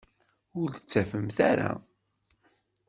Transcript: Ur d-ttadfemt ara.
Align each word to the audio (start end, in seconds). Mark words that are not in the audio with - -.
Ur 0.59 0.67
d-ttadfemt 0.69 1.37
ara. 1.51 1.71